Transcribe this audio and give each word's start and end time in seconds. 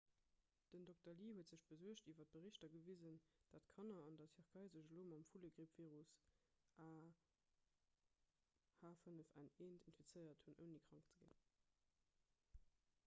den 0.71 0.83
dr. 0.89 1.11
lee 1.17 1.33
huet 1.33 1.49
sech 1.49 1.65
besuergt 1.71 2.07
iwwer 2.11 2.27
berichter 2.35 2.69
gewisen 2.75 3.17
datt 3.51 3.67
kanner 3.75 3.99
an 4.05 4.15
der 4.21 4.31
tierkei 4.37 4.63
sech 4.75 4.87
elo 4.95 5.03
mam 5.11 5.25
vullegrippvirus 5.33 6.13
ah5n1 6.85 9.83
infizéiert 9.93 10.41
hunn 10.49 10.57
ouni 10.65 10.81
krank 10.89 11.13
ze 11.13 11.21
ginn 11.29 11.45